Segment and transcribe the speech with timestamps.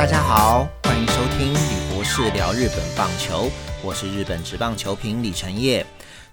[0.00, 3.50] 大家好，欢迎收听李博士聊日本棒球，
[3.84, 5.84] 我是日本职棒球评李成业。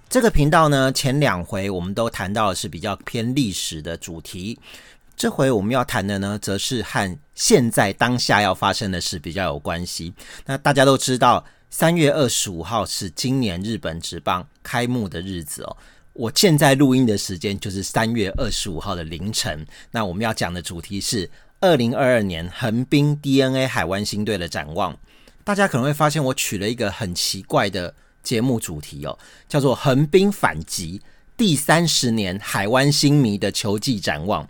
[0.07, 4.57] 这个频道呢，前两回我们都谈到的是比较偏历史的主题，
[5.17, 10.13] 这回我们要谈的呢，则是和现在当下要发生的事比较有关系。
[10.46, 15.75] 那大家都知道，三月二十五号是今年日本职棒开幕的日子哦。
[16.13, 19.67] 我现在录音的时间就是三月二十五号的凌晨。
[19.91, 21.29] 那我们要讲的主题是
[21.59, 24.97] 二零二二年横滨 DNA 海湾新队的展望。
[25.43, 27.93] 大家可能会发现，我取了一个很奇怪的。
[28.23, 31.02] 节目主题哦，叫做“横滨反击”
[31.38, 34.45] 第三十年海湾新迷的球技展望。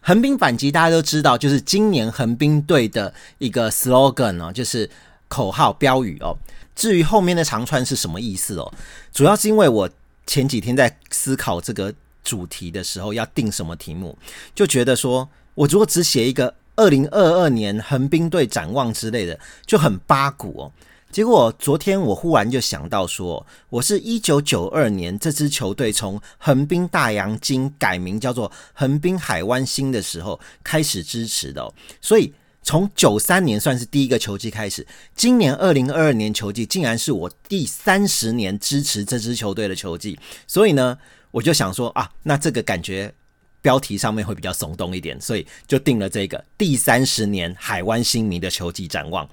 [0.00, 4.88] 横滨反击大家都知道，就是今年横滨队的一个 slogan 哦，就是
[5.28, 6.38] 口号标语哦。
[6.74, 8.72] 至于后面的长串是什么意思哦，
[9.12, 9.90] 主要是因为我
[10.26, 11.92] 前几天在思考这个
[12.24, 14.16] 主题的时候要定什么题目，
[14.54, 20.72] 就觉得说我如果只写一个二零二二年横滨队展望之类的，就很八股哦。
[21.10, 31.68] 结果昨天我忽然就想到说，我是一九九二年这支球队从横滨大洋金改名叫做横滨海湾星的时候开始支持的，
[32.00, 34.86] 所以从九三年算是第一个球季开始，
[35.16, 40.96] 今年二零二二年球季竟然是我第三十年支持这支球队的球季，所以呢，
[41.32, 43.12] 我就想说啊，那这个感觉
[43.60, 49.28] 标题上面会比较耸动一点，所以就定了这个第三十年海湾星迷的球季展望。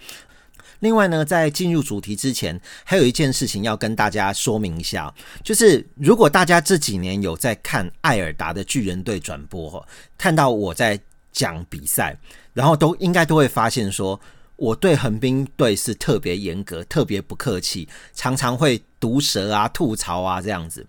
[0.79, 9.87] 另外呢，在进入主题之前，还有一件事情要跟大家说明一下，就是如果大家这几年有在看艾尔达的巨人队转播，
[10.17, 10.99] 看到我在
[11.31, 12.17] 讲比赛，
[12.53, 14.19] 然后都应该都会发现说，
[14.57, 20.85] 我对横滨队是特别严格、特别不客气，常常会毒舌啊、吐槽啊这样子。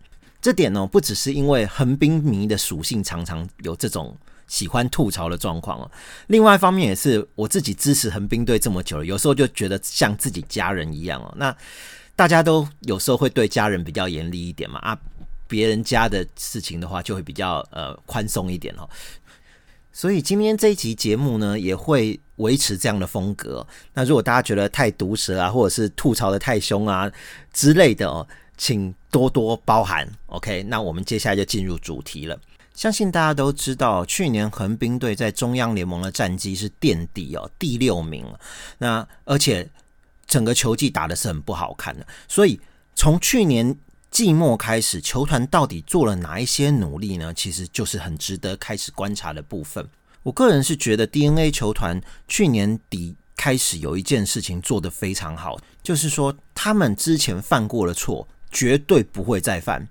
[0.47, 4.17] 这点呢，不只是因为横滨迷的属性常常有这种。
[4.49, 5.91] 喜欢吐槽的状况哦。
[6.29, 11.35] 另外一方面也是我自己支持横滨队这么久了，有时候就觉得像自己家人一样哦。
[11.37, 11.53] 那
[12.15, 14.97] 大家都有时候会对家人比较严厉一点嘛啊，
[15.49, 18.89] 别人家的事情的话就会比较呃宽松一点哦。
[19.91, 23.67] 所以今天这一集节目呢，也会维持这样的风格。
[23.95, 27.11] 那如果大家觉得太毒舌啊，或者是吐槽的太凶啊
[27.53, 28.25] 之类的哦，
[28.57, 30.09] 请多多包涵。
[30.27, 32.39] OK，那我们接下来就进入主题了。
[32.75, 38.27] 相信大家都知道，去年横滨队在中央联盟的战绩是垫底哦，第六名。
[38.79, 39.67] 那而且
[40.27, 42.61] 整个球季打的是很不好看的，所以
[42.95, 43.75] 从去年
[44.11, 47.33] 季末开始，球团到底做了哪一些努力呢？
[47.33, 49.89] 其实就是很值得开始观察的部分。
[50.23, 59.87] 我个人是觉得 DNA 球团去年底开始有一件事情做得非常好，就是说他们之前犯过的错绝对不会再犯。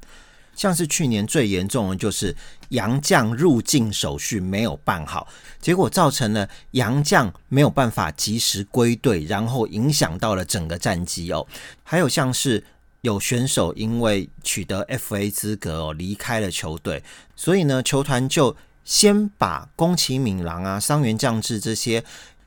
[0.55, 2.33] 像是去年最严重的就是
[2.69, 5.27] 杨将入境手续没有办好，
[5.59, 11.45] 结果造成了杨将没有办法及时归队，然后影响到了整个战绩哦。
[11.83, 12.63] 还有像是
[13.01, 17.03] 有选手因为取得 FA 资格哦离开了球队，
[17.35, 18.55] 所以呢球团就
[18.85, 22.01] 先把宫崎敏郎啊、伤员将至这些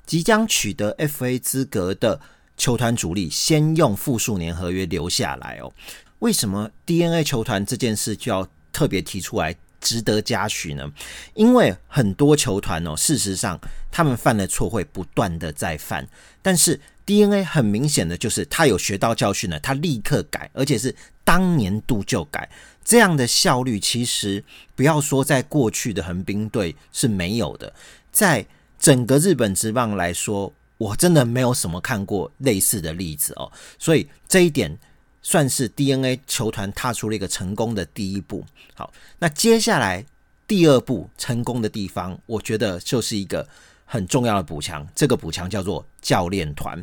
[0.06, 2.18] 即将取得 FA 资格的
[2.58, 5.72] 球团主力，先用复数年合约留下来哦。
[6.18, 10.92] 为什么 DNA 球团这件事就要特别提出来，值得嘉许呢？
[11.34, 13.58] 因为很多球团哦，事实上
[13.90, 16.06] 他们犯的错会不断的在犯，
[16.42, 22.50] 但是 DNA 很明显的就是他有学到教训了，他立刻改，而且是当年度就改，
[22.84, 24.42] 这样的效率其实
[24.74, 27.72] 不要说在过去的横滨队是没有的，
[28.10, 28.44] 在
[28.80, 34.78] 整个日本职棒来说，我真的没有什么看过类似的例子哦，所以这一点。
[35.20, 38.42] 算是 DNA 球团踏出了一个成功的第一步。
[38.74, 40.02] 好，那接下来
[40.46, 43.46] 第二步成功的地方，我觉得就是一个
[43.84, 44.86] 很重要的补强。
[44.94, 46.82] 这个补强叫做教练团。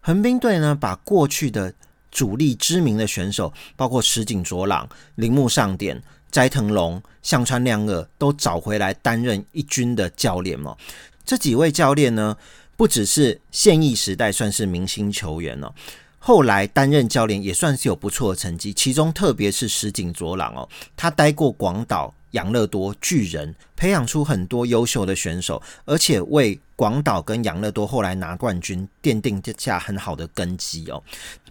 [0.00, 1.72] 横滨队呢，把过去的
[2.10, 6.00] 主力知名的选手，包括石井卓朗、铃木上典、
[6.30, 10.76] 斋藤龙、向川亮二，都找回来担任一军的教练哦。
[11.24, 12.36] 这几位教练呢，
[12.82, 15.72] 不只是现役时代算是明星球员哦。
[16.18, 31.00] 后来担任教练也算是有不错的成绩，其中特别是石井卓朗哦，他待过广岛、养乐多、巨人，培养出很多优秀的选手，而且为广岛跟养乐多后来拿冠军奠定下很好的根基哦。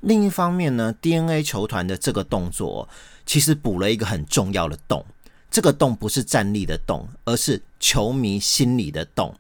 [0.02, 2.90] 另一方面呢，DNA 球团的这个动作
[3.26, 5.06] 其实补了一个很重要的洞，
[5.50, 9.34] 这个洞不是战力的洞，而是球迷心里的洞。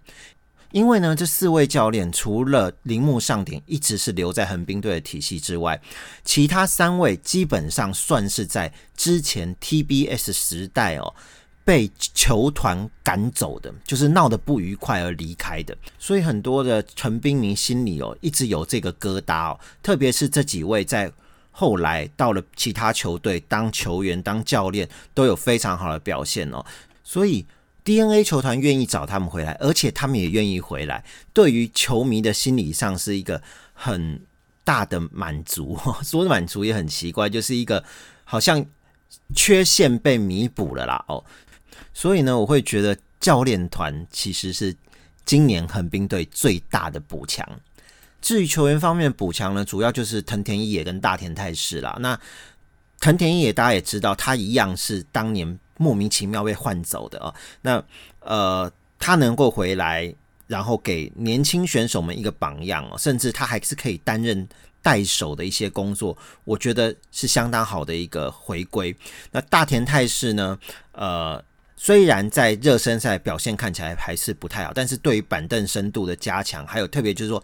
[0.72, 5.80] 因为呢，这四位教练除了铃木上典一直是留在横滨队的体系之外，
[6.24, 11.14] 其他三位基本上算是在之前 TBS 时代哦
[11.64, 19.60] 被球团赶走的，就是闹得不愉快而离开的，所以很多的陈冰明心里哦，一直有这个疙瘩哦。
[19.84, 21.12] 特别是这几位在
[21.52, 26.66] 后来到了其他球队当球员、当教练，都有非常好的表现哦。
[27.04, 27.46] 所以
[27.84, 33.42] DNA 球团愿意找他们回来，而且他们也愿意回来，对于球迷的心理上是一个
[33.74, 34.22] 很
[34.64, 35.78] 大的满足。
[36.04, 37.84] 说满足也很奇怪，就是一个
[38.24, 38.64] 好像
[39.36, 41.24] 缺陷被弥补了啦哦。
[41.94, 44.76] 所以呢，我会觉得教练团其实是
[45.26, 47.48] 今年横滨队最大的补强。
[48.22, 51.98] 至于球员方面补强呢，主要就是藤田一也跟大田泰士啦。
[52.00, 52.20] 那
[53.00, 57.34] 藤田一也大家也知道，他一样是当年莫名其妙被换走的啊。
[57.62, 57.84] 那
[58.20, 60.14] 呃，他能够回来，
[60.48, 64.48] 然后给年轻选手们一个榜样，甚至他还是可以担任
[64.82, 68.96] 带手的一些工作，我觉得是相当好的一个回归。
[69.32, 70.60] 那大田泰士呢，
[70.92, 71.44] 呃。
[71.84, 77.44] 虽然在热身赛表现看起来还是不太好，但是对于板凳深度的加强，还有特别就是说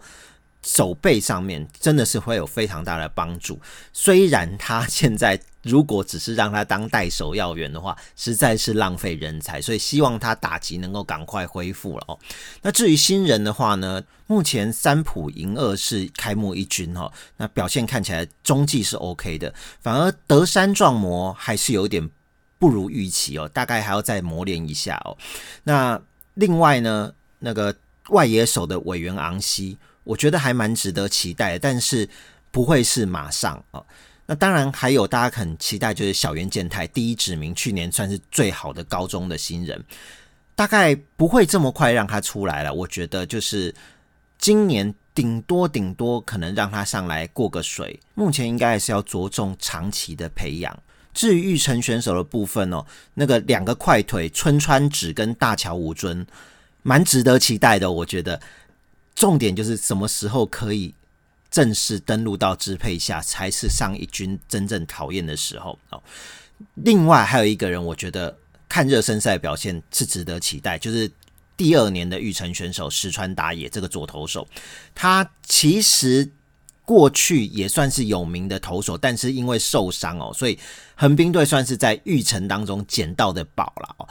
[0.62, 3.60] 手背上面，真的是会有非常大的帮助。
[3.92, 12.18] 虽然他 现在如果只是让他当代首要员的话，实在是浪费人才，所以希望他打击能够赶快恢复了哦。
[12.62, 22.10] 那至于新人的话呢，目前三浦银二是开幕一军哈，那表现看起来中继是 OK 的，反而德山壮模还是有点。
[22.60, 25.16] 不如预期哦，大概还要再磨练一下哦。
[25.62, 26.02] 那
[26.34, 27.72] 另外呢，那个
[28.08, 29.78] 外野手的委员昂西，
[30.08, 32.08] 我觉得还蛮值得期待，但是
[32.50, 33.84] 不会是马上哦。
[34.24, 39.84] 那当然还有大家很期待，就是小原健太第一指名，去年算是最好的高中的新人，
[40.54, 42.72] 大概不会这么快让他出来了。
[42.72, 43.74] 我觉得就是
[44.38, 50.74] 今年顶多顶多可能让他上来过个水，目前应该还是要着重长期的培养。
[51.12, 52.82] 至于玉成选手的部分哦，
[53.12, 56.26] 那个两个快腿春川指跟大桥无尊，
[56.82, 57.90] 蛮值得期待的。
[57.90, 58.40] 我觉得
[59.18, 60.94] 重点就是什么时候可以
[61.50, 66.00] 正式登陆到支配下，才是上一军真正考验的时候哦。
[66.74, 68.38] 另外还有一个人，我觉得
[68.68, 71.10] 看热身赛表现是值得期待，就是
[71.56, 74.46] 第二年的玉成选手石川打野这个左投手，
[74.94, 76.30] 他其实。
[76.88, 80.58] 过去也算是有名的投手，但是因为受伤哦，所以
[80.94, 84.08] 横滨队算是在玉城当中捡到的宝了哦。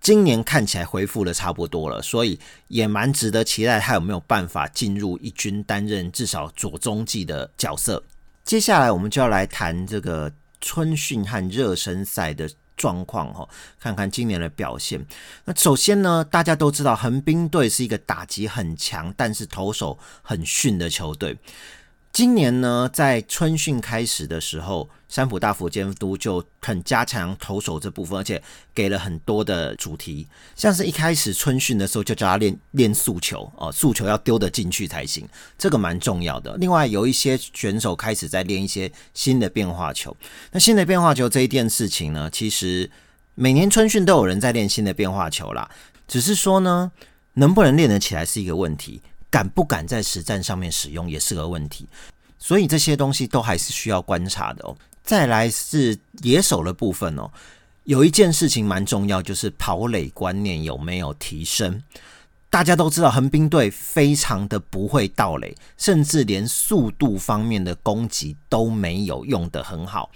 [0.00, 2.38] 今年看起来恢复的差不多了，所以
[2.68, 8.02] 也蛮值得期待他有没有办法进入一军担任至少左中继的角色。
[8.42, 13.46] 接下来我们就要来谈这个春训和热身赛的状况哈，
[13.78, 15.04] 看看今年的表现。
[15.44, 21.36] 那首先呢，大家都知道横滨队是一个打击很强，但是投手很逊的球队。
[22.12, 28.42] 今年呢，在春训开始的时候，山浦大辅监督就很加强投手这部分，而且
[28.74, 30.26] 给了很多的主题，
[30.56, 35.26] 像是一开始春训的时候就叫他练练速球哦，速球要丢得进去才行，
[35.56, 36.56] 这个蛮重要的。
[36.56, 40.14] 另外，有一些选手开始在练一些新的变化球。
[40.50, 42.90] 那新的变化球这一件事情呢，其实
[43.36, 45.70] 每年春训都有人在练新的变化球啦，
[46.08, 46.90] 只是说呢，
[47.34, 49.00] 能不能练得起来是一个问题。
[49.30, 51.86] 敢不敢在实战上面使用也是个问题，
[52.38, 54.76] 所以这些东西都还是需要观察的哦。
[55.04, 57.30] 再来是野手的部分哦，
[57.84, 61.82] 有一件事情蛮重要，就是跑垒观念有没有提升。
[62.50, 70.10] 大家都知道横滨队非常的不会盗垒，甚至连速度方面的攻击都没有用的很好。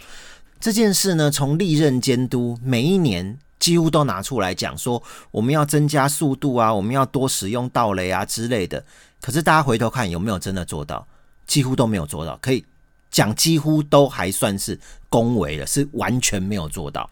[0.59, 3.39] 这件事呢，从历任监督每一年。
[3.61, 8.85] 几乎都拿出来讲说，我们要增加速度啊，我们要多使用盗雷啊之类的。
[9.25, 11.09] 可是大家回头看有没有真的做到？
[11.47, 12.39] 几乎都没有做到。
[12.43, 12.63] 可以
[13.11, 14.79] 讲，几乎都还算是
[15.09, 17.09] 恭维了，是完全没有做到。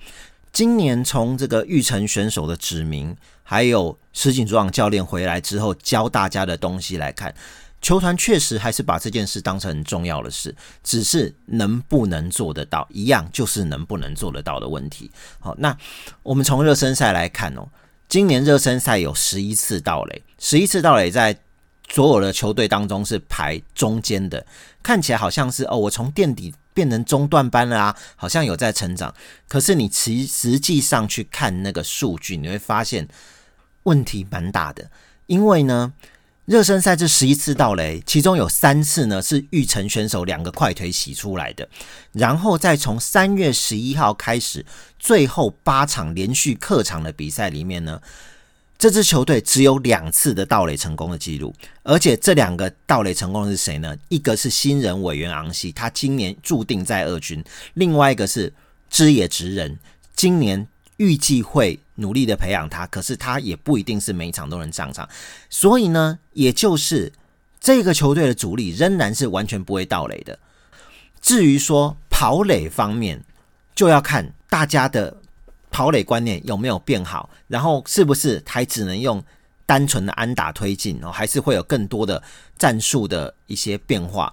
[0.52, 7.35] 今年从这个玉成选手的指名，还有石井主网教练回来之后教大家的东西来看。
[7.81, 10.54] 球团确实还是把这件事当成很重要的事，
[10.85, 15.11] 只是能不能做得到，一样就是能不能做得到的问题。
[15.40, 15.75] 好，那
[16.23, 17.66] 我们从热身赛来看哦，
[18.07, 21.35] 今年热身赛有十一次盗垒，十一次盗垒在
[21.93, 24.45] 所有的球队当中是排中间的，
[24.83, 29.15] 看起来好像是哦，我从垫底变成中段班了啊，好像有在成长。
[29.47, 33.07] 可是你其实际上去看那个数据，你会发现
[33.85, 34.91] 问题蛮大的，
[35.27, 35.93] 因为呢。
[36.45, 41.69] 热身赛这十一次到雷，其中有三次呢是玉成选手两个快腿洗出来的，
[42.11, 44.67] 然后再从三月十一号开始，
[44.99, 48.03] 最后八场连续客场的比赛里面呢，
[48.83, 53.97] 这支球队只有两次的盗垒成功的记录，而且这两个盗垒成功的是谁呢？
[54.09, 57.41] 一个是新人委员昂西，他今年注定在二军；
[57.75, 58.53] 另外一个是
[58.91, 59.79] 知野直人，
[60.17, 65.09] 今年预计会努力的培养他，可是他也不一定是每一场都能上场。
[65.49, 67.12] 所以呢，也就是
[67.61, 70.37] 这个球队的主力仍然是完全不会盗垒的。
[71.21, 73.23] 至于说跑垒方面，
[73.77, 75.19] 就要看大家的
[75.73, 79.21] 跑垒观念有没有变好，然后是不是还只能用
[79.67, 82.23] 单纯的安打推进哦，还是会有更多的
[82.57, 84.33] 战术的一些变化。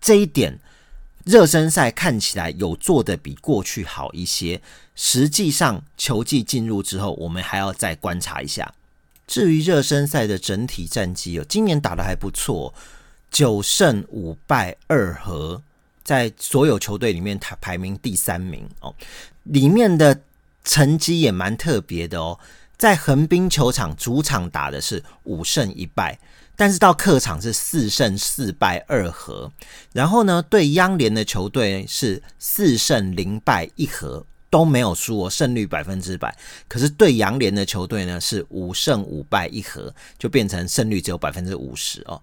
[0.00, 0.58] 这一点。
[1.26, 4.58] 热身赛看起来有做的比过去好一些，
[4.94, 8.72] 实际上球季进入之后，我们还要再观察一下。
[9.26, 12.72] 至于热身赛的整体战绩哦，今年打的还不错，
[13.30, 15.62] 九胜五败二和，
[16.02, 18.92] 在所有球队里面排排名第三名哦。
[19.44, 20.18] 里面的
[20.64, 22.38] 成绩也蛮特别的哦，
[22.76, 26.18] 在横滨球场主场打的是五胜一败。
[26.56, 29.50] 但是到客场是四胜四败二和，
[29.94, 36.36] 然后呢，对央联的球队是四胜零败一和，都没有输哦，胜率百分之百。
[36.68, 42.22] 可是对洋联的球队呢是五胜五败一和，就变成胜率只有百分之五十哦。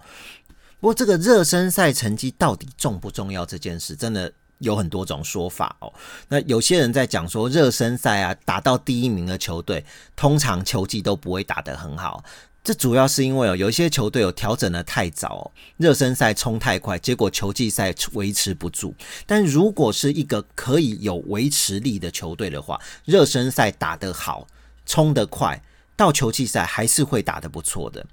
[0.79, 5.93] 不过这个热身赛成绩到底重不重要这件事，真的有很多种说法哦。
[6.29, 9.85] 那有些人在讲说，热身赛啊打到第一名的球队，
[10.15, 12.23] 通常球技都不会打得很好。
[12.63, 18.93] 这主要是因为哦，有一些球队有调整的太早，热身赛冲太快，结果球季赛维持不住。
[19.25, 24.47] 但如果是一个可以有维持力的球队的话，热身赛打得好，
[24.85, 25.63] 冲得快，
[25.95, 28.05] 到球季赛还是会打得不错的。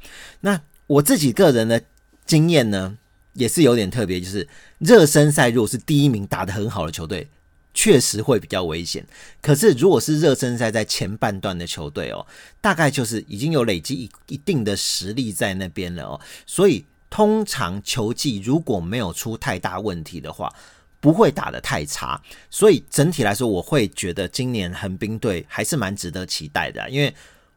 [0.43, 1.83] 那我自己个人的
[2.25, 2.97] 经验呢，
[3.35, 4.49] 也是有点特别，就是
[4.79, 7.29] 热身赛如果是第一名打得很好的球队。
[7.77, 9.05] 确实会比较危险，
[9.43, 12.25] 可是如果是热身赛在前半段的球队哦，
[12.61, 20.55] 大概就是已经有累积一一定的实力在那边了哦，所以通常球技如果没有出太大问题的话，
[21.01, 22.23] 不会打得太差。
[22.49, 27.13] 所以整体来说，我会觉得今年横滨队还是蛮值得期待的，因为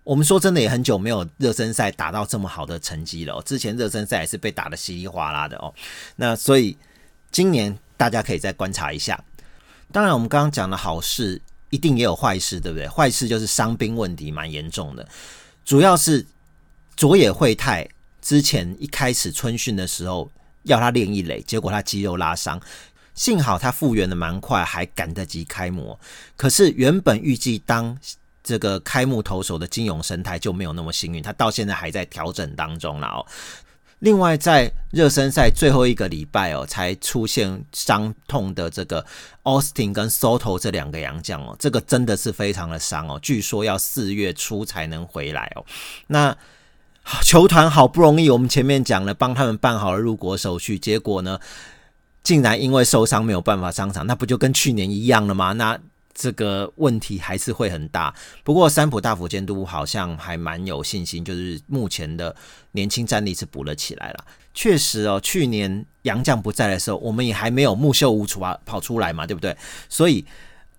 [0.08, 5.74] 我们说真的也很久没有热身赛打到这么好的成绩了，之前热身赛也是被打得稀里哗啦的哦，
[6.16, 6.78] 那所以
[7.30, 9.22] 今年大家可以再观察一下。
[9.92, 12.88] 当然，我们刚刚讲的好事一定也有坏事，对不对？
[12.88, 15.06] 坏事就是伤兵问题蛮严重的，
[15.66, 16.26] 主要是
[16.96, 17.86] 佐野惠太
[18.22, 20.32] 之前一开始春训的时候
[20.64, 22.62] 要他练一垒，结果他肌肉拉伤，
[23.14, 26.00] 幸好他复原的蛮快，还赶得及开模。
[26.38, 27.98] 可是原本预计当
[28.48, 33.26] 这个开幕投手的金永生态就没有那么幸运，他到现在还在调整当中了哦。
[34.00, 39.06] 另外，在热身赛最后一个礼拜哦，才出现伤痛的这个
[39.44, 45.66] Austin 跟 Soto 这两个洋将哦，这个真的是非常的伤哦，据说要四月初才能回来哦。
[46.08, 46.38] 那
[47.24, 51.40] 球团好不容易，我们前面讲了帮他们办好了入国手续，结果呢，
[52.22, 55.54] 竟然因为受伤没有办法上场，那不就跟去年一样了吗？
[55.54, 55.80] 那
[56.20, 58.12] 这个问题还是会很大，
[58.44, 62.36] 不过三浦大辅监督好像还蛮有信心，就是目前的
[62.72, 64.26] 年轻战力是补了起来了。
[64.52, 69.56] 确实哦，去年杨将不在的时候，我们也还没有木秀无楚啊跑出来嘛，对不对？
[69.88, 70.26] 所以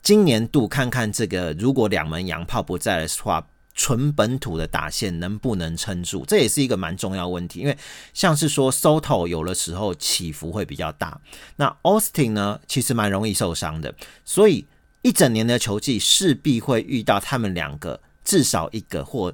[0.03, 7.61] 今年度看看这个，如果两门洋炮不在的话，纯本土的打线能不能撑住，这也是一个蛮重要问题。
[7.61, 7.79] 因为
[8.13, 11.21] 像是说 Soto 有的时候起伏会比较大，
[11.55, 14.67] 那 Austin 呢，其实蛮容易受伤的，所以。
[15.03, 19.33] 一整年的球季势必会遇到他们两个至少一个或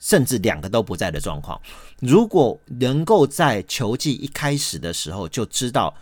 [0.00, 1.60] 甚至两个都不在的状况。
[2.00, 5.94] 如果能够在球季一开始的时候就知道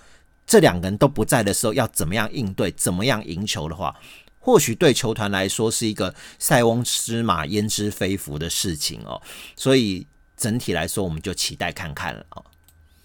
[0.46, 3.94] 这两个人都不在的时候要怎么样应对、怎么样赢球的话，
[4.38, 9.20] 或许对球团来说是一个塞翁失马焉知非福的事情哦。
[9.56, 12.44] 所以整体来说，我们就期待看看了哦。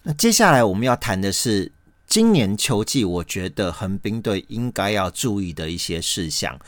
[0.04, 1.72] 那接下来我们要谈的是。
[2.06, 6.58] 今年秋季，我觉得横滨队应该要注意的一些事项，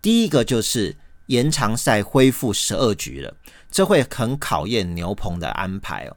[0.00, 0.96] 第一个就是
[1.26, 3.34] 延长赛恢复十二局了，
[3.70, 6.16] 这会很考验牛棚的安排哦。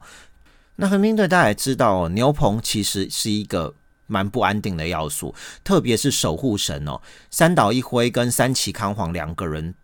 [0.76, 3.74] 那横滨队大家也知道哦，牛棚其实是一个
[4.06, 9.74] 蛮不安定的要素，特别是守护神哦，三岛一辉跟三崎康晃两个人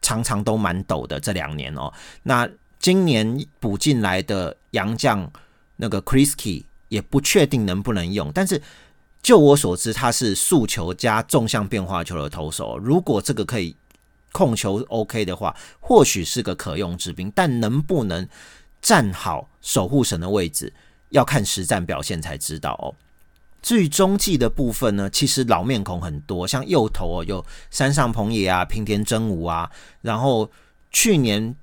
[0.00, 1.92] 常常都蛮抖的这两年哦。
[2.22, 5.30] 那今年补进来的洋将
[5.76, 6.62] 那个 Chrisky。
[6.88, 8.60] 也不确定能不能用，但是
[9.22, 12.78] 就我所知，他是速球加纵向变化球的投手。
[12.78, 13.76] 如果这个可以
[14.32, 17.30] 控球 OK 的话，或许是个可用之兵。
[17.34, 18.26] 但能不能
[18.80, 20.72] 站好守护神的位置，
[21.10, 22.94] 要看实战表现才知道哦。
[23.60, 30.50] 至于中继的部分呢，其实老面孔很多，像右投哦，有山上朋野啊、平田真吾啊，然后
[30.90, 31.54] 去年。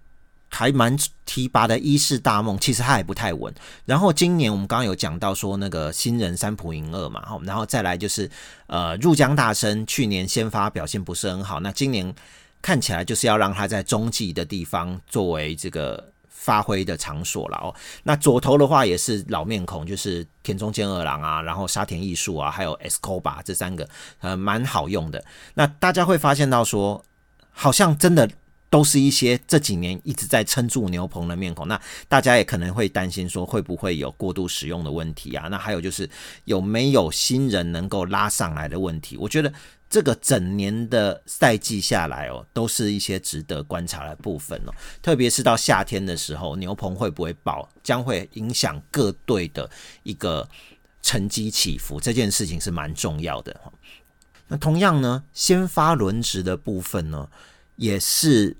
[0.48, 3.54] 还蛮提拔的一世大梦，其实他还不太稳。
[3.84, 8.30] 然后今年我们刚刚有讲到说那个新人三浦银二嘛，好，然后再来就是
[8.68, 12.14] 呃入江大生，去年先发表现不是很好，那今年
[12.62, 17.76] 看起来就是要让他在中继的地方作为这个发挥的场所了哦。
[18.04, 25.22] 那左投的话也是老面孔，就是田中健二郎啊，然后沙田艺术啊，还有 Escoba 这三个，呃，蛮好用的。
[25.56, 27.04] 那大家会发现到说，
[27.52, 28.30] 好像真的。
[28.70, 35.48] 都是一些这几年一直在撑住牛棚的面孔，那大家也可能会担心说会不会有过度使用的问题啊？
[35.50, 36.10] 那还有就是
[36.44, 39.16] 有没有新人能够拉上来的问题？
[39.18, 39.54] 我觉得
[39.90, 44.74] 这个整年的赛季下来哦，都是一些值得观察的部分哦。
[45.02, 49.70] 特别是到夏天的时候，牛棚会不会爆，将会影响各队的
[50.04, 50.46] 一个
[51.02, 53.56] 成绩起伏，这件事情是蛮重要的。
[54.48, 57.30] 那同样呢，先发轮值的部分呢？
[57.76, 58.56] 也是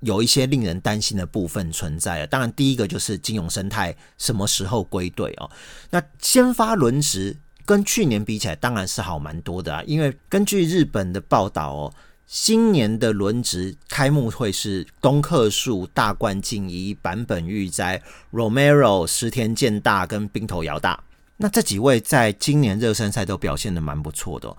[0.00, 2.26] 有一些令人担心的部分存在啊。
[2.26, 5.50] 当然，第一个就是金融生态什么时候归队哦？
[5.90, 9.82] 那先发轮值跟去年比起来，当然是好蛮多的啊。
[9.86, 11.94] 因为根据日本的报道哦，
[12.26, 21.02] 新年的轮值开幕会是东克树、大冠敬一、版本裕哉、Romero、石田健大跟冰头遥大。
[21.38, 24.56] 那这几位在今年热身赛都表现的蛮不错的。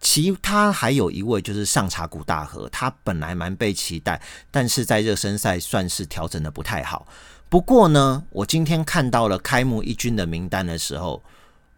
[0.00, 7.06] 其他还有一位就是上茶谷大河，他本来蛮被期待，但是在热身赛算是调整的不太好。
[7.48, 11.22] 不过呢，我今天看到了开幕一军的名单的时候，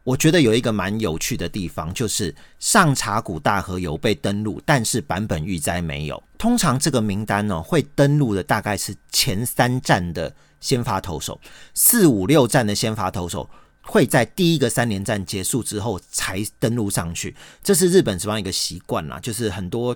[0.05, 6.23] 我觉得有一个蛮有趣的地方，就是上茶谷大河有被登录，但是版本预灾没有。
[6.39, 11.41] 通常这个名单呢，会登录的大概是前三站的先发投手，
[11.75, 13.49] 四五六站的先发投手。
[13.85, 19.19] 会在第一个三连战结束之后才登录上去，这是日本职棒一个习惯啦。
[19.21, 19.95] 就是很多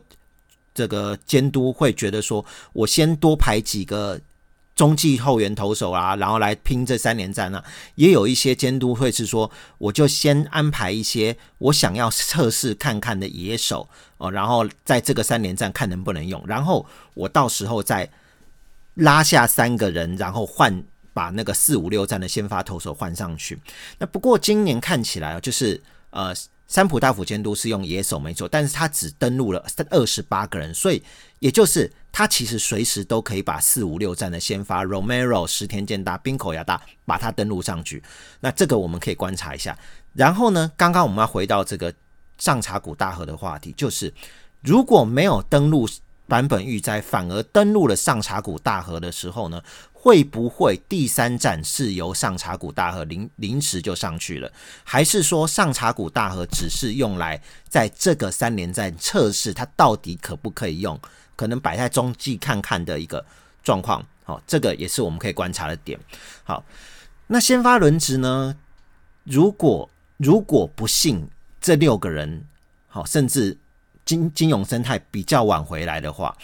[0.75, 4.21] 这个监督会觉得说，我先多排几个
[4.75, 7.65] 中继后援投手啊，然后来拼这三连战啊。
[7.95, 13.89] 也有一些监督会是说，我就先安排一些我想要测试看看的野手
[14.19, 18.11] 哦，然后在这个三连战看能不能用，然后我到时候再
[18.95, 20.85] 拉下三个人，然后换。
[21.17, 23.59] 把那个四五六站的先发投手换上去。
[23.99, 26.35] 那不过今年看起来啊，就是呃，
[26.67, 31.03] 三浦大辅监督是用野手没错，但是他只登录了二十八个人，所以
[31.39, 38.03] 也就是他其实随时都可以把四五六站的先发 Romero、石田健大、冰口亚大把他登录上去。
[38.41, 39.75] 那这个我们可以观察一下。
[40.13, 41.95] 然后呢，刚刚我们要回到这个
[42.37, 44.13] 上茶谷大河的话题，就是
[44.61, 45.89] 如果没有登录
[46.27, 49.63] 版本预灾，反而登陆了上茶谷大河的时候呢？
[49.93, 54.49] 会不会第三站是由上茶谷大河临临时就上去了，
[54.85, 60.97] 还是说上茶谷大河只是用来在这个三连战测试它到底可不可以用，
[61.35, 63.27] 可能摆在中继看看的一个
[63.65, 64.07] 状况？
[64.23, 65.99] 好，这个也是我们可以观察的点。
[66.45, 66.65] 好，
[67.27, 68.57] 那先发轮值呢？
[69.25, 71.29] 如果如果不幸
[71.61, 72.45] 这六个人，
[72.87, 73.59] 好，甚至
[74.07, 76.35] 金金融生态比较晚回来的话。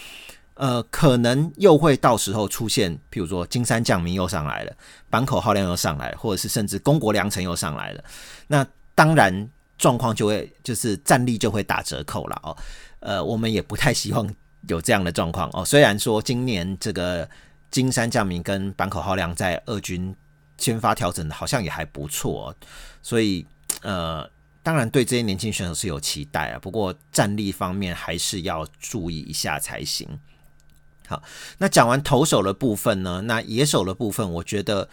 [0.55, 4.73] 呃，可能又会到时候出现，譬如说金山将民又上来了，
[5.09, 8.05] 板口号量又上来了，或者是甚至公国良辰又上来了，
[8.49, 9.49] 那当然
[9.79, 12.57] 状况就会就是战力就会打折扣了哦。
[13.01, 14.29] 呃，我们也不太希望
[14.69, 15.65] 有这样的状况哦。
[15.65, 17.29] 虽然说今年这个
[17.71, 20.15] 金山将民跟板口号量在二军
[20.59, 22.55] 先发调整的好像也还不错，
[23.01, 23.45] 所以
[23.81, 24.29] 呃，
[24.63, 26.59] 当然对这些年轻选手是有期待啊。
[26.59, 30.09] 不过战力方面还是要注意一下才行。
[31.09, 31.23] 好，
[31.59, 33.23] 那讲完投手的部分呢？
[33.23, 34.89] 那野手的部分，我觉得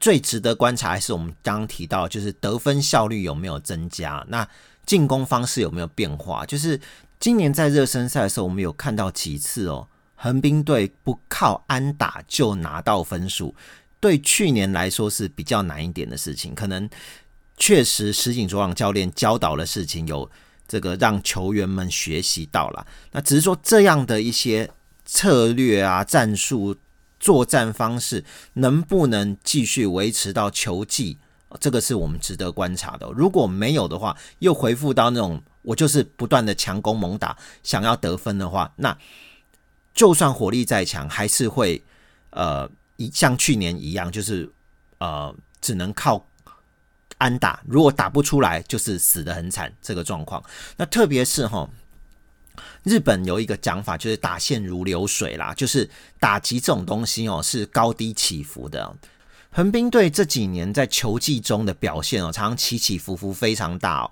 [0.00, 4.48] 最值得观察还是我们刚刚提到，就是得分效率有没有增加，那
[4.86, 6.46] 进攻方式有没有变化？
[6.46, 6.80] 就是
[7.18, 13.54] 今年在热身赛的时候，我们有看到几次哦，横滨队不靠安打就拿到分数，
[14.00, 16.54] 对去年来说是比较难一点的事情。
[16.54, 16.88] 可能
[17.58, 20.30] 确实石井卓朗教练教导的事情有
[20.66, 24.70] 这个让球员们学习到了，那只是说这样的一些。
[25.10, 26.76] 策略啊，战术、
[27.18, 31.16] 作战方式能不能继续维持到球季？
[31.58, 33.10] 这个是我们值得观察的。
[33.16, 38.94] 如果没有的话，又回复到那种我就是不断的强攻猛打，想要得分的话，那
[39.94, 41.82] 就算火力再强，还是会
[42.28, 44.52] 呃，一像去年一样，就是
[44.98, 46.22] 呃，只能靠
[47.18, 47.60] 安打。
[47.66, 49.72] 如果打不出来，就是死的很惨。
[49.82, 50.42] 这个状况，
[50.76, 51.68] 那特别是哈。
[52.82, 58.96] 日本有一个讲法，就是打线如流水啦，就是打击这种东西哦，是高低起伏的。
[59.50, 64.10] 横滨队这几年在球季中的表现哦，常常起起伏伏非常大哦。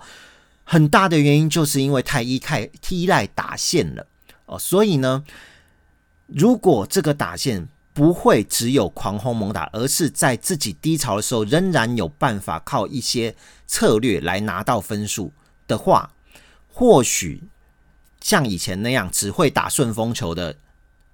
[0.65, 4.07] 很大的原因就是因为太依赖依赖打线了
[4.47, 5.25] 哦，所以呢，
[6.27, 13.35] 如果这个打线不会只有狂轰猛打，而是在自己低潮的时候仍然有办法靠一些
[13.67, 15.33] 策略来拿到分数
[15.67, 16.13] 的话，
[16.71, 17.43] 或许。
[18.21, 20.55] 像以前那样只会打顺风球的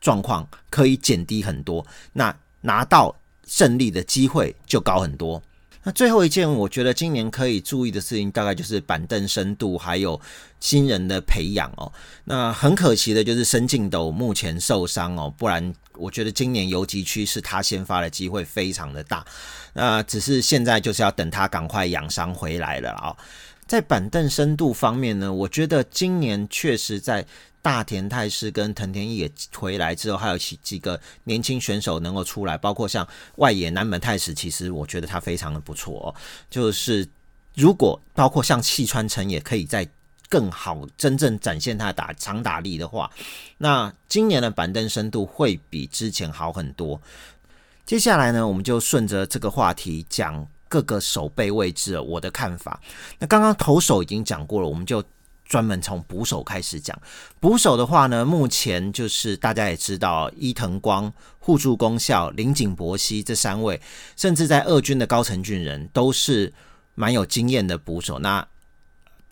[0.00, 3.14] 状况可以减低很多，那拿到
[3.46, 5.40] 胜利的机会就高很多。
[5.84, 10.20] 那最后一件，我觉得今年可以注意的事情，大概就是板凳深度还有
[10.60, 11.92] 新人的培养哦。
[12.24, 19.24] 那很可惜的就是申进斗目前受伤哦，不然我觉得今年游击区是他先发的机会非常的大。
[19.72, 23.16] 那只是现在就是要等他赶快养伤回来了啊。
[23.66, 27.26] 在板凳深度方面呢，我觉得今年确实在。
[27.62, 36.14] 大田泰师跟藤田义也回来之后，还有几几个年轻选手能够出来，包括像外野南门太史，其实我觉得他非常的不错哦。
[36.50, 37.08] 就是
[37.54, 39.88] 如果包括像细川城也可以在
[40.28, 43.08] 更好真正展现他打长打力的话，
[43.58, 47.00] 那今年的板凳深度会比之前好很多。
[47.86, 52.80] 接下来呢，我们就顺着这个话题讲各个手背位置我的看法。
[53.20, 55.00] 那刚刚投手已经讲过了，我们就。
[55.52, 56.98] 专门从捕手开始讲，
[57.38, 63.78] 捕手的话呢，目前就是大家也知道，伊藤光、互助功效、林井博希这三位，
[64.16, 66.50] 甚至在二军的高层俊人都是
[66.94, 68.18] 蛮有经验的捕手。
[68.20, 68.48] 那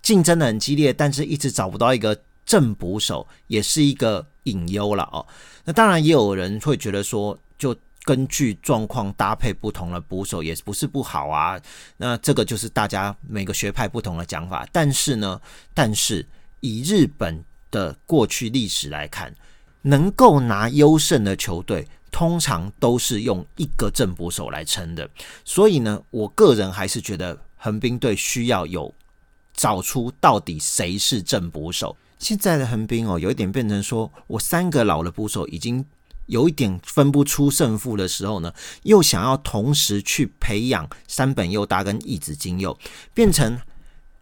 [0.02, 5.26] 竞争的很激烈，但是一直找不到一个正捕手，也是一个隐忧了哦。
[5.64, 7.74] 那当然也有人会觉得说，就。
[8.04, 11.60] 根据状况搭配不同的捕手也不是不好啊，
[11.98, 14.66] 那这个就是大家每个学派不同的讲法。
[14.72, 15.40] 但是呢，
[15.74, 16.26] 但是
[16.60, 19.34] 以日本的过去历史来看，
[19.82, 25.08] 能够拿优胜的球队通常都是用一个正捕手来撑的。
[25.44, 28.92] 所以呢，我个人还是觉得横滨队需要有
[29.52, 31.94] 找出到底谁是正捕手。
[32.18, 35.84] 现在的横滨哦，有一点变成说我三个老的捕手已经。
[36.30, 42.78] 有一点分不出胜负的时候呢，又想要同时去培养山本佑大跟义子金佑，
[43.12, 43.58] 变成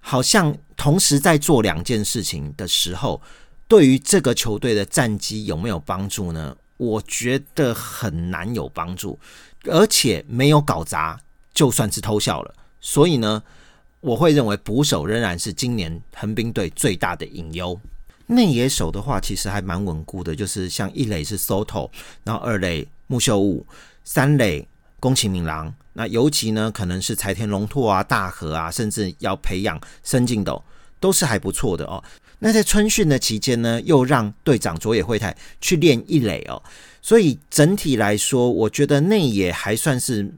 [0.00, 3.20] 好像同时在做两件事情的时候，
[3.68, 6.56] 对于这个球队的战绩有没有帮助呢？
[6.78, 9.18] 我觉得很难有帮助，
[9.64, 11.20] 而且没有搞砸，
[11.52, 12.54] 就算是偷笑了。
[12.80, 13.42] 所以呢，
[14.00, 17.78] 我会认为捕手仍然是今年横滨队最大的隐忧。
[18.28, 21.90] 内野手的话，其实还蛮稳固的，就是像一垒是 Soto，
[22.24, 23.66] 然后二垒木秀悟，
[24.04, 24.68] 三垒
[25.00, 30.62] 宫崎敏郎，那尤其呢可能是柴田龙拓啊、大和啊，甚至要培养深进斗，
[31.00, 32.04] 都是还不错的哦。
[32.40, 36.62] 那在春训的期间呢，又让队长佐野惠太去练一垒哦，
[37.00, 40.34] 所以整体来说，我觉得内野还算是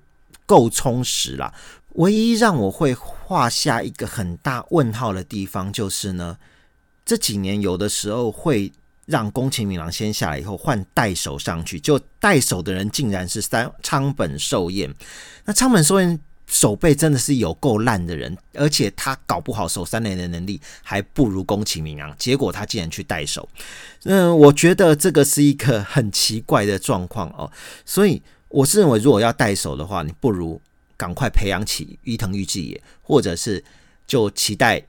[0.46, 1.53] 够充实啦。
[1.94, 6.38] 唯一让我会画下一个很大问号的地方，就是呢。
[7.11, 8.70] 这几年有的时候会
[9.07, 14.88] 让宫崎明郎先下来以后换代手上去，就代手的人竟然是三仓本寿彦。
[15.44, 23.49] 那仓本寿彦手背真的是有够烂的人，而且他搞不好守三连的能力还不如宫崎明郎，结果他竟然去代手。
[24.05, 27.51] 嗯，我觉得这个是一个很奇怪的状况哦。
[27.85, 30.62] 所以我是认为，如果要代手的话，你不如
[30.96, 33.64] 赶快培养起伊藤裕纪也，或者是
[34.07, 34.81] 就期待。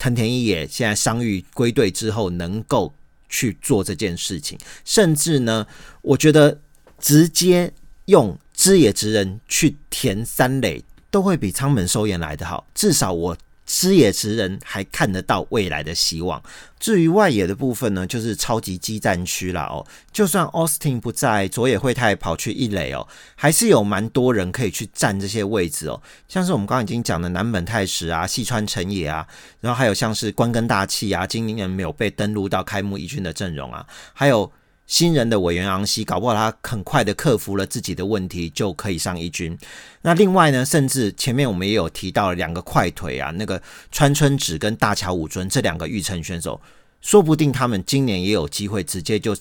[0.00, 2.94] 藤田一也现在伤愈归队之后，能够
[3.28, 5.66] 去做这件事情，甚至呢，
[6.00, 6.58] 我觉得
[6.98, 7.72] 直接
[8.06, 12.66] 用知野直人去填三垒，都会比仓本收彦来的好。
[12.74, 13.36] 至少我。
[13.72, 16.42] 知野直人还看得到未来的希望。
[16.80, 19.86] 至于外野的部分呢，就是超级激战区了哦。
[20.10, 23.06] 就算 Austin 不在，佐野惠太跑去一垒哦，
[23.36, 26.02] 还是有蛮多人可以去占这些位置哦。
[26.26, 29.24] 像是我们刚刚已经讲的南本泰史啊、细川成也啊，
[29.60, 34.52] 然后还有像是关根大气啊，今年没有被登录到开幕一军的阵容啊，还有。
[34.90, 39.56] 新人的委员昂西，搞不好他很快的克服了自己的问题，就可以上一军。
[40.02, 46.60] 那另外呢，甚至前面我们也有提到两个快腿啊，那个川村子跟大桥武尊这两个育成选手，
[47.00, 49.36] 说不定他们今年也有机会直接就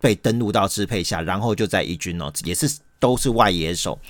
[0.00, 4.00] 被登录到支配下，然后就在一军哦，也是都是外野手。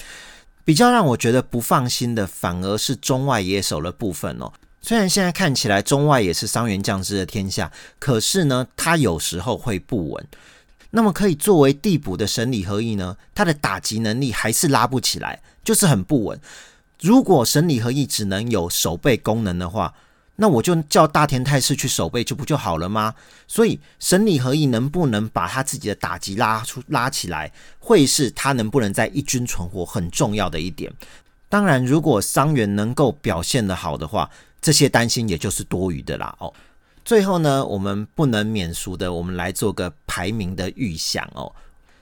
[0.65, 4.53] 比较让我觉得不放心的，反而是中外野手的部分哦。
[4.81, 10.27] 虽然现在看起来中外也是伤员将士的天下，可是呢，他有时候会不稳。
[10.91, 13.17] 那么可以作为递补的神理合一呢？
[13.35, 16.41] 他的打击能力还是拉不起来，就是很不稳。
[17.01, 19.95] 如果神理合一只能有守备功能的话，
[20.37, 23.15] 那我就叫大田泰士去守备就不就好了吗？
[23.47, 30.93] 所以神理合一能不能把他自己的打击拉出拉起来，会是他能不能在一军存活很重要的一点。
[31.49, 36.35] 当然，如果伤员能够表现的好的话，这些担心也就是多余的啦。
[36.39, 36.53] 哦。
[37.09, 41.51] 最后呢，我们不能免俗的，我们来做个排名的预想哦。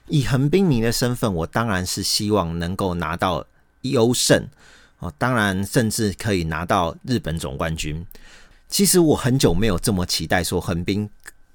[0.09, 3.47] 以横滨迷的身份，我当然是希望能够拿到
[3.83, 4.45] 优胜
[4.99, 8.05] 哦，当然甚至可以拿到日本总冠军。
[8.67, 11.09] 其实我很久没有这么期待说横滨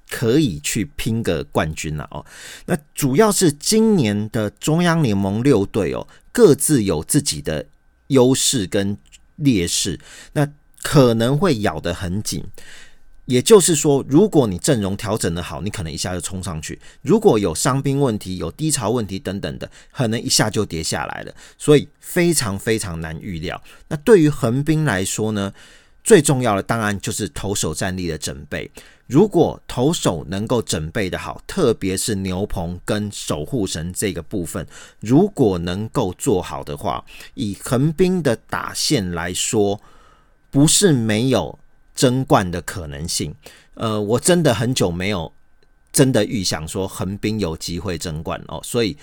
[0.09, 2.25] 可以去拼个冠军了哦。
[2.65, 7.67] 那主要是今年的中央联盟六队哦，各自有自己的
[8.07, 8.97] 优势跟
[9.37, 10.01] 劣势，
[10.33, 10.49] 那
[10.81, 12.43] 可能会咬得很紧。
[13.27, 21.33] 也就是说，如果你阵容调整的好，你可能一下就冲上去；如果有伤兵问题、有低潮问题等等的，可能一下就跌下来了。
[21.57, 23.63] 所以非常非常难预料。
[23.89, 25.53] 那对于横滨来说呢，
[26.03, 28.69] 最重要的当然就是投手战力的准备。
[29.07, 34.67] 如果投手能够准备的好，特别是牛棚跟守护神这个部分，
[35.01, 37.05] 如果能够做好的话，
[37.35, 39.81] 以横滨的打线来说，
[40.51, 41.59] 不是没有。
[41.95, 43.35] 争冠的可能性，
[43.75, 45.33] 呃，我真的很久没有
[45.93, 48.97] 真的预想说横滨有机会争冠哦，所以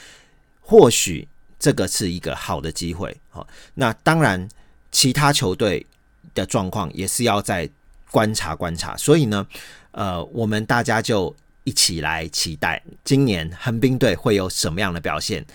[0.61, 1.27] 或许
[1.59, 3.45] 这个是一个好的机会哦。
[3.75, 4.47] 那当然，
[4.91, 5.85] 其他球队
[6.33, 7.69] 的状况也是要再
[8.11, 8.97] 观察观察。
[8.97, 9.45] 所以呢，
[9.91, 15.45] 呃，我们大家就一起来期待今年横滨队会有什么样的表现。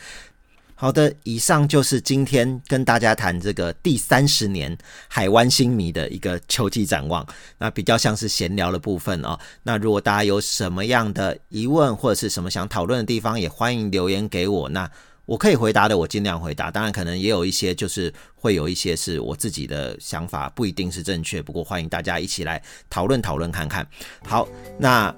[0.76, 4.76] 好的，以上就是今天跟大家谈这个第三十年
[5.08, 7.26] 海湾星迷的一个秋季展望。
[7.58, 9.38] 那比较像是闲聊的部分哦。
[9.62, 14.68] 那如果大家有什么样的疑问或者是什么想讨论的地方，也欢迎留言给我。
[14.68, 14.90] 那
[15.26, 16.70] 我可以回答的，我尽量回答。
[16.70, 21.40] 当然，可能也有一些就是会有一些是我自己的想法，不一定是正确。
[21.40, 22.60] 不过欢迎大家一起来
[22.90, 23.87] 讨论讨论看看。
[24.24, 24.46] 好，
[24.78, 25.14] 那。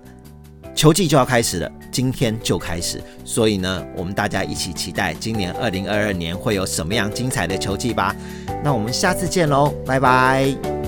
[0.77, 8.15] 球季就要开始了，今天就开始，所以呢，我们大家一起期待今年二零二二年会有什么样精彩的球季吧。
[8.63, 10.86] 那我们下次见喽，拜拜。